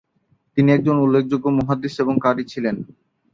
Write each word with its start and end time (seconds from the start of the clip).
তিনি 0.57 0.69
একজন 0.71 0.95
উল্লেখযোগ্য 0.97 1.45
মুহাদ্দিস 1.49 1.95
এবং 1.99 2.15
কারী 2.19 2.43
ছিলেন। 2.45 2.75